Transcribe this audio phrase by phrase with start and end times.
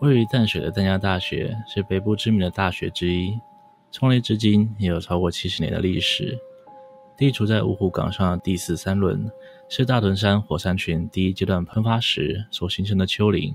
[0.00, 3.38] 位于淡水的淡江大学是北部知名的大学之一，
[3.90, 6.38] 创立至今也有超过七十年的历史。
[7.16, 9.30] 地处在五湖港上的第四三轮，
[9.68, 13.54] 是大屯山火山群第一阶段喷发时所形成的丘陵，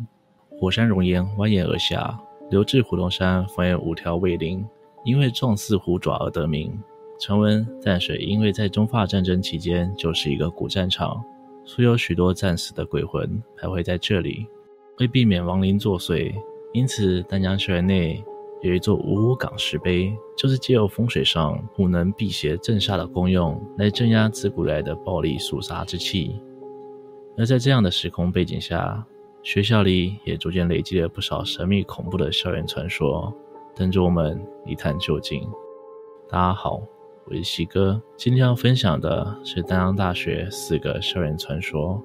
[0.49, 2.17] 火山熔岩蜿蜒而下，
[2.49, 4.65] 流至虎头山，分为五条尾林，
[5.03, 6.71] 因为状似虎爪而得名。
[7.19, 11.21] 传闻淡水因为在中法战争期间就是一个古战场，
[11.65, 14.47] 所有许多战死的鬼魂徘徊在这里。
[15.00, 16.34] 为避免亡灵作祟，
[16.73, 18.21] 因此丹江校园内
[18.62, 26.41] 有一座五五港石碑，就是借由风水上虎能辟邪镇煞的功用，来镇压自古来的暴力肃杀之气。
[27.38, 29.08] 而在这样的时空背景下，
[29.41, 33.34] 学校里也逐渐累积了不少神秘恐怖的校园传说，
[33.73, 35.41] 等着我们一探究竟。
[36.27, 36.81] 大家好。
[37.25, 42.03] 我是西哥，今天要分享的是丹江大学四个校园传说。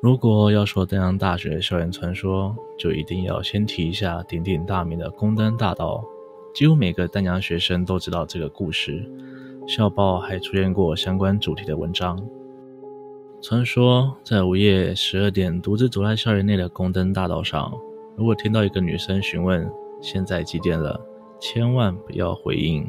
[0.00, 6.04] 如果要说丹阳大学校园传说，就一定要先提一下鼎鼎大名的宫灯大道。
[6.54, 9.04] 几乎每个丹阳学生都知道这个故事，
[9.66, 12.16] 校报还出现过相关主题的文章。
[13.42, 17.72] 传说在午夜十二点独自走在校园内的宫灯大道上，
[18.16, 19.68] 如果听到一个女生询问
[20.00, 21.00] 现在几点了，
[21.40, 22.88] 千万不要回应。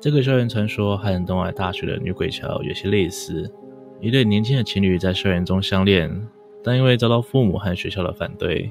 [0.00, 3.50] 这个校园传说和东海大学的女鬼桥有些类似，
[4.04, 6.10] 一对年轻的情侣在校园中相恋，
[6.62, 8.70] 但因为遭到父母和学校的反对，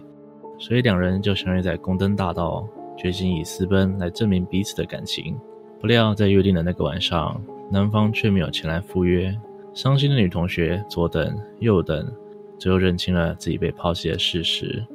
[0.60, 2.70] 所以两人就相约在宫灯大道。
[2.96, 5.36] 决心以私奔来证明彼此的感情，
[5.82, 9.36] 不料在约定的那个晚上，男方却没有前来赴约。
[9.74, 12.08] 伤心的女同学左等右等，
[12.60, 14.86] 最后认清了自己被抛弃的事实，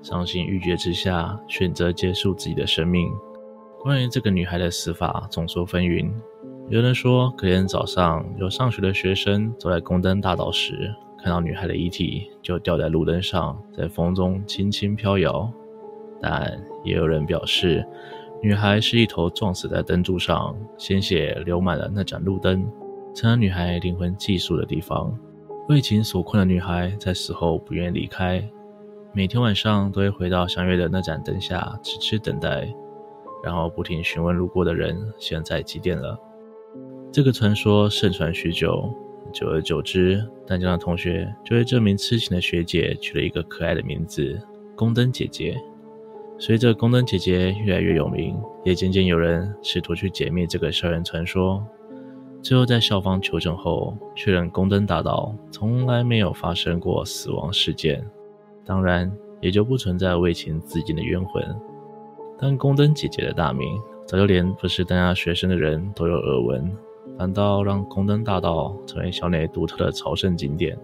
[0.00, 3.08] 伤心欲绝之下，选择结束自己的生命。
[3.80, 6.08] 关于这个女孩的死法，众说纷纭。
[6.72, 15.52] 有人说，隔天早上有上学的学生走在宫灯大道时，看到女孩的遗体就吊在路灯上，在风中轻轻飘摇。
[16.18, 17.86] 但也有人表示，
[18.42, 22.66] 女孩是一头撞死在灯柱上，鲜血流满了那盏路灯，
[23.14, 25.14] 成了女孩灵魂寄宿的地方。
[25.68, 28.42] 为情所困的女孩在死后不愿离开，
[29.12, 32.66] 每天晚上都会回到相约的那盏灯下，痴痴等待，
[33.44, 36.18] 然后不停询问路过的人现在几点了。
[37.12, 38.90] 这个传说盛传许久，
[39.34, 44.40] 久而久之，淡江的同学就为这名痴情的学姐取了一个可爱的名字——
[44.74, 45.54] 宫灯姐姐。
[46.38, 48.34] 随着宫灯姐姐越来越有名，
[48.64, 51.62] 也渐渐有人试图去解密这个校园传说。
[52.40, 58.02] 最后在校方求证后，确认宫灯大道从来没有发生过死亡事件，
[58.64, 59.12] 当然
[59.42, 61.44] 也就不存在为情自尽的冤魂。
[62.38, 63.68] 但宫灯姐姐的大名，
[64.06, 66.74] 早就连不是淡江学生的人都有耳闻，
[67.18, 70.78] 反倒让空灯大道成为校内独特的朝圣景点。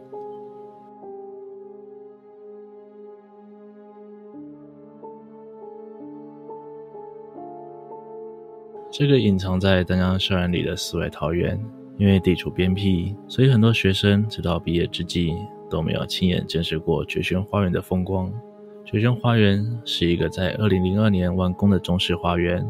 [8.91, 11.59] 这个隐藏在丹江校园里的世外桃源，
[11.99, 15.33] 因为地处偏僻，所以很多学生直到毕业之际
[15.71, 18.33] 都没有亲眼见识过觉轩花园的风光。
[18.84, 22.67] 觉轩花园是一个在2002年完工的中式花园，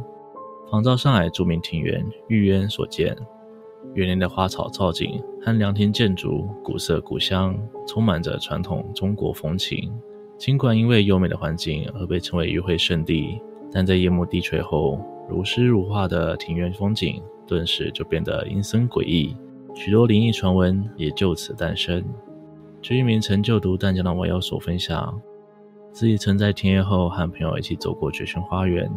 [0.70, 3.16] 仿照上海著名庭园玉渊所建。
[3.94, 7.56] 园内的花草造景和凉亭建筑古色古香，
[7.86, 9.92] 充满着传统中国风情。
[10.36, 13.40] 尽管因为优美的环境而被称为约会圣地，
[13.72, 19.36] 但在夜幕低垂后，如诗如画的庭院风景，顿时就变得阴森诡异，
[19.74, 22.04] 许多灵异传闻也就此诞生。
[22.80, 25.20] 据一名曾就读淡江的网友所分享，
[25.90, 28.88] 自己曾在停业后和朋友一起走过觉轩花园，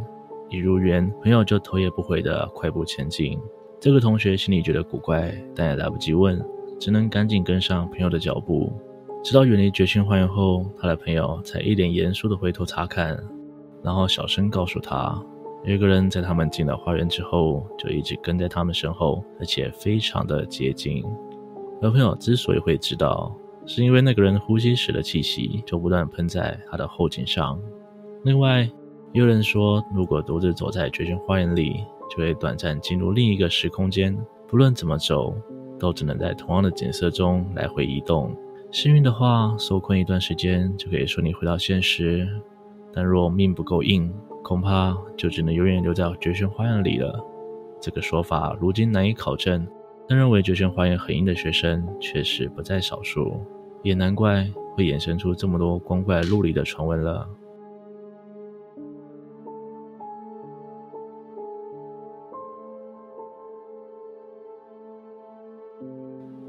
[0.50, 3.40] 一入园，朋友就头也不回地快步前进。
[3.82, 6.40] 这个同学心里觉得古怪，但也来不及问，
[6.80, 8.72] 只能赶紧跟上朋友的脚步。
[9.24, 13.18] 直到远离觉轩花园后，他的朋友才一脸严肃地回头查看，
[13.82, 15.20] 然后小声告诉他。
[15.66, 21.04] 有一个人在他们进了花园之后，就一直跟在他们身后，而且非常的接近。
[21.82, 23.36] 而朋友之所以会知道，
[23.66, 27.60] 是因为那个人呼吸时的气息就不断喷在他的后颈上。
[28.24, 28.62] 另外，
[29.12, 34.14] 也有人说，如果独自走在觉轩花园里，就会短暂进入另一个时空间，
[34.46, 35.34] 不论怎么走，
[35.80, 38.36] 都只能在同样的景色中来回移动。
[38.70, 42.26] 幸运的话，受困一段时间就可以顺利回到现实；
[42.92, 44.14] 但若命不够硬，
[44.44, 47.18] 恐怕就只能永远留在绝弦花园里了。
[47.80, 49.66] 这个说法如今难以考证，
[50.08, 53.40] 但认为绝弦花园很硬的学生确实不在少数。
[53.84, 57.28] 也难怪会衍生出这么多光怪陆离的传闻了。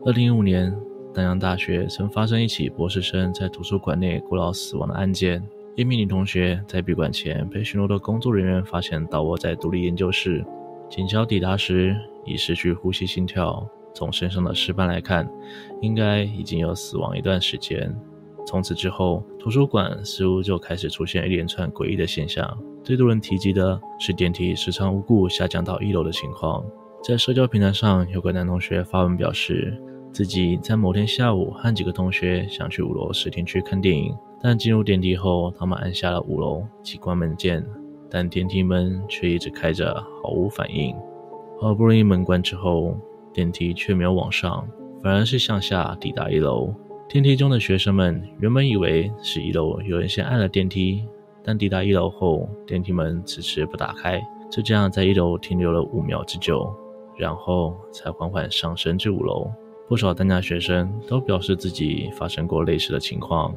[0.04, 0.76] 二零一五年，
[1.14, 5.40] 丹阳大学曾发生一起博士生在图书馆内过劳死亡的案件。
[5.76, 10.44] 一名女同学在闭馆前被巡逻的工作人员发现倒卧在独立研究室，
[10.90, 13.64] 警消抵达时已失去呼吸心跳。
[13.94, 15.24] 从身上的尸斑来看，
[15.80, 17.94] 应该已经有死亡一段时间。
[18.44, 22.58] 从此之后，图书馆似乎就开始出现一连串诡异的现象。
[22.82, 26.64] 最多人提及的是电梯时常无故下降到一楼的情况。
[27.04, 29.80] 在社交平台上，有个男同学发文表示。
[30.12, 37.64] 自己在某天下午和几个同学想去五楼视听区看电影，但进入电梯后，他们按下了五楼及关门键，
[38.10, 40.94] 但电梯门却一直开着，毫无反应。
[41.58, 42.94] 好不容易门关之后，
[43.32, 44.68] 电梯却没有往上，
[45.02, 46.74] 反而是向下抵达一楼。
[47.08, 51.06] 电梯中的学生们原本以为是一楼有人先按了电梯，
[51.42, 56.70] 但抵达一楼后，电梯门迟迟不打开，就这样在一楼停留了五秒之久，
[57.16, 59.50] 然后才缓缓上升至五楼。
[59.88, 63.54] 不少丹大学生都表示自己发生过类似的情况。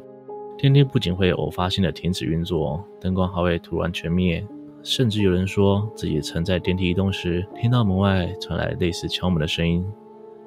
[0.58, 4.46] 电梯不仅会偶发性的停止运作，灯光还会突然全灭，
[4.84, 9.86] 甚至有人说自己曾在电梯移动时听到门外传来类似敲门的声音，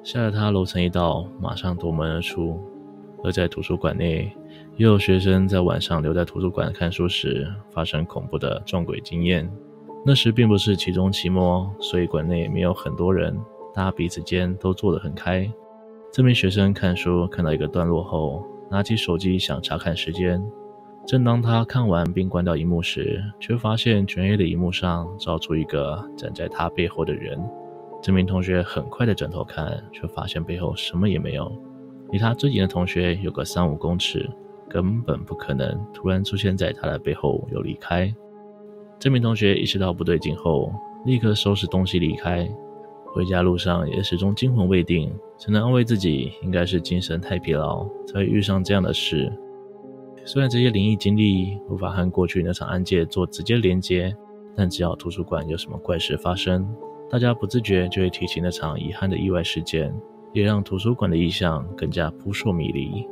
[0.03, 2.59] 吓得他楼层一到，马上夺门而出。
[3.23, 4.33] 而在图书馆内，
[4.77, 9.51] 也有学生在晚上留在图书馆看书时发生恐怖的撞鬼经验。
[10.05, 13.37] 那时并不是期中期末，所以馆内没有很多人，
[13.73, 15.51] 大家彼此间都坐得很开。
[16.11, 20.43] 这名学生看书看到一个段落后，拿起手机想查看时间。
[21.05, 27.39] 正当他看完并关掉荧幕时，却发现全黑的荧幕上照出一个站在他背后的人。
[28.01, 31.51] 这名同学很快地转头看，却发现背后什么也没有。
[32.11, 34.27] 离他最近的同学有个三五公尺，
[34.67, 38.11] 根本不可能突然出现在他的背后又离开。
[38.97, 40.73] 这名同学意识到不对劲后，
[41.05, 42.49] 立刻收拾东西离开。
[43.19, 49.29] 回家路上也始终惊魂未定，只能安慰自己应该是精神太疲劳，才会遇上这样的事。
[50.23, 54.15] 虽然这些灵异经历无法和过去那场案件做直接连接，
[54.55, 56.65] 但只要图书馆有什么怪事发生，
[57.09, 59.93] 大家不自觉就会提起那场遗憾的意外事件，
[60.31, 63.05] 也让图书馆的意象更加扑朔迷离。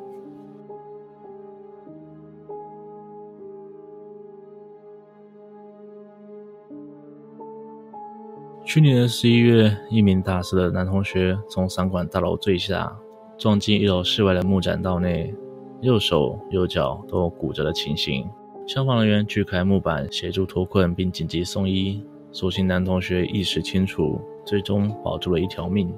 [8.77, 12.95] 去年的十一月，一名大四的男同学从商管大楼坠下，
[13.35, 15.33] 撞进一楼室外的木栈道内，
[15.81, 18.29] 右手右脚都有骨折的情形。
[18.68, 22.06] 消防人员锯开木板，协助脱困并紧急送医。
[22.31, 25.91] 所幸男同学意识清楚，最终保住了一条命。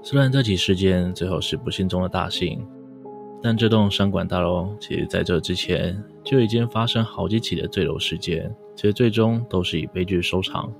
[0.00, 2.64] 虽然这起事件最后是不幸中的大幸，
[3.42, 10.72] 但这栋商管大楼其实在这之前就已经发生好几起的坠楼事件，且最终都是以悲剧收场。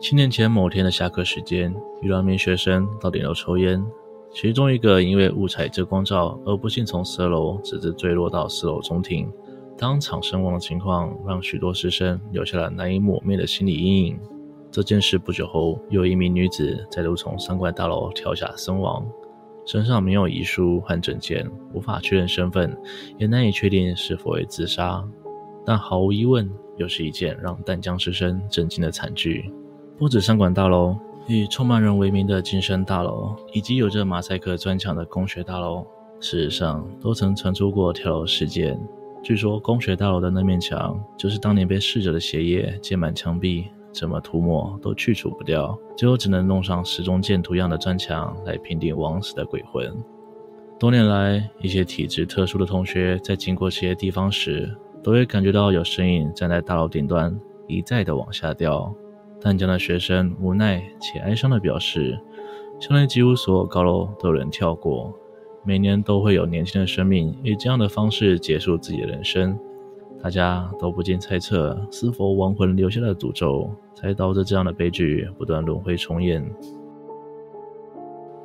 [0.00, 3.84] 七年前某天的下课时间，有两名学生到顶楼抽烟，
[4.32, 9.30] 其中一个因为误踩遮光罩而不幸从十二楼直直坠落到四楼中庭，
[9.76, 14.18] 当场身亡的情况让许多师生留下了难以抹灭的心理阴影。
[14.70, 19.06] 这件事不久后，又一名女子再度从商管大楼跳下身亡，
[19.66, 22.74] 身上没有遗书和证件，无法确认身份，
[23.18, 25.06] 也难以确定是否为自杀。
[25.66, 29.52] 但毫无疑问，又是一件让淡江师生震惊的惨剧。
[30.00, 35.84] 不止商管大楼，以创办人为名的金山大楼，以及有着马赛克砖墙的工学大楼，
[36.20, 38.80] 事实上都曾传出过跳楼事件。
[39.22, 49.94] 据说工学大楼的那面墙，就是当年被逝者的血液溅满墙壁，怎么涂抹都去除不掉，最后只能弄上时钟箭图样的砖墙来平定枉死的鬼魂。
[50.78, 58.90] 多年来，一些体质特殊的同学在经过这些地方时，都会感觉到有身影站在大楼顶端，一再的往下掉。
[59.40, 62.20] 淡江的学生无奈且哀伤地表示
[62.78, 65.12] ：“校内几乎所有高楼都有人跳过，
[65.64, 69.58] 每年都会有年轻的生命以这样的方式结束自己的人生。
[70.22, 76.44] 大家都不禁猜测，是否亡魂留下了诅咒，才导致这样的悲剧不断轮回重演？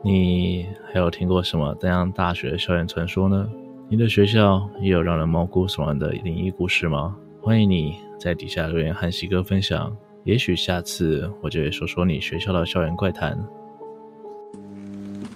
[0.01, 3.49] 你还有听过什么淡江大学校园传说呢？
[3.89, 7.17] 你的学校也有让人毛骨悚然的灵异故事吗？
[7.41, 9.93] 欢迎你在底下留言和西哥分享。”
[10.25, 13.38] 也许下次我就会说说你学校的校园怪谈。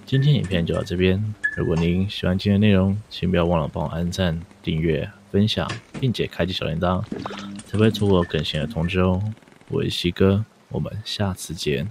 [0.04, 1.22] 今天影片就到这边，
[1.56, 5.70] 如果您喜欢今天的内容，请不要忘了帮我按赞、订阅、分享，
[6.00, 7.00] 并且开启小铃铛，
[7.64, 9.22] 才不会错过更新的通知哦。
[9.68, 11.88] 我是西哥，我们下次见。